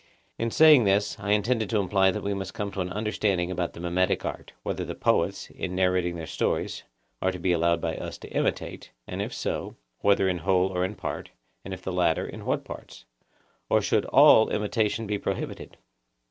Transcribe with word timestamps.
In 0.39 0.49
saying 0.49 0.85
this, 0.85 1.15
I 1.19 1.29
intended 1.29 1.69
to 1.69 1.77
imply 1.79 2.09
that 2.09 2.23
we 2.23 2.33
must 2.33 2.55
come 2.55 2.71
to 2.71 2.81
an 2.81 2.89
understanding 2.91 3.51
about 3.51 3.73
the 3.73 3.79
mimetic 3.79 4.25
art,—whether 4.25 4.83
the 4.83 4.95
poets, 4.95 5.51
in 5.51 5.75
narrating 5.75 6.15
their 6.15 6.25
stories, 6.25 6.81
are 7.21 7.31
to 7.31 7.37
be 7.37 7.51
allowed 7.51 7.81
by 7.81 7.95
us 7.97 8.17
to 8.17 8.29
imitate, 8.31 8.89
and 9.05 9.21
if 9.21 9.31
so, 9.31 9.75
whether 9.99 10.27
in 10.27 10.39
whole 10.39 10.69
or 10.75 10.83
in 10.83 10.95
part, 10.95 11.29
and 11.63 11.71
if 11.71 11.83
the 11.83 11.93
latter, 11.93 12.25
in 12.25 12.45
what 12.45 12.65
parts; 12.65 13.05
or 13.69 13.79
should 13.79 14.05
all 14.05 14.49
imitation 14.49 15.05
be 15.05 15.19
prohibited? 15.19 15.77